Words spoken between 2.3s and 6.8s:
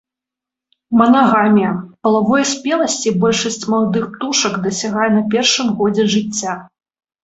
спеласці большасць маладых птушак дасягае на першым годзе жыцця.